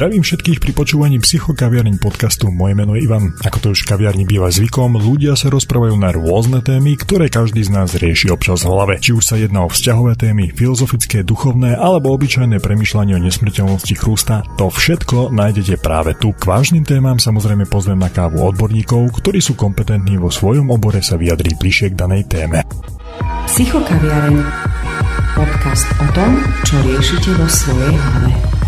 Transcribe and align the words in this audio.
Zdravím 0.00 0.24
všetkých 0.24 0.64
pri 0.64 0.72
počúvaní 0.72 1.20
Psychokaviarní 1.20 2.00
podcastu. 2.00 2.48
Moje 2.48 2.72
meno 2.72 2.96
je 2.96 3.04
Ivan. 3.04 3.36
Ako 3.44 3.58
to 3.60 3.66
už 3.76 3.84
v 3.84 3.88
kaviarni 3.92 4.24
býva 4.24 4.48
zvykom, 4.48 4.96
ľudia 4.96 5.36
sa 5.36 5.52
rozprávajú 5.52 5.92
na 6.00 6.08
rôzne 6.08 6.64
témy, 6.64 6.96
ktoré 6.96 7.28
každý 7.28 7.60
z 7.60 7.68
nás 7.68 7.92
rieši 7.92 8.32
občas 8.32 8.64
v 8.64 8.72
hlave. 8.72 8.96
Či 8.96 9.12
už 9.12 9.20
sa 9.20 9.36
jedná 9.36 9.60
o 9.60 9.68
vzťahové 9.68 10.16
témy, 10.16 10.56
filozofické, 10.56 11.20
duchovné 11.20 11.76
alebo 11.76 12.16
obyčajné 12.16 12.64
premyšľanie 12.64 13.20
o 13.20 13.24
nesmrteľnosti 13.28 13.92
chrústa, 14.00 14.40
to 14.56 14.72
všetko 14.72 15.36
nájdete 15.36 15.76
práve 15.84 16.16
tu. 16.16 16.32
K 16.32 16.48
vážnym 16.48 16.88
témam 16.88 17.20
samozrejme 17.20 17.68
pozvem 17.68 18.00
na 18.00 18.08
kávu 18.08 18.40
odborníkov, 18.40 19.20
ktorí 19.20 19.44
sú 19.44 19.52
kompetentní 19.52 20.16
vo 20.16 20.32
svojom 20.32 20.72
obore 20.72 21.04
sa 21.04 21.20
vyjadriť 21.20 21.60
bližšie 21.60 21.92
k 21.92 22.00
danej 22.00 22.24
téme. 22.24 22.64
Psychokaviareň. 23.52 24.48
Podcast 25.36 25.92
o 26.00 26.08
tom, 26.16 26.40
čo 26.64 26.80
riešite 26.88 27.36
vo 27.36 27.44
svojej 27.44 28.00
hlave. 28.00 28.59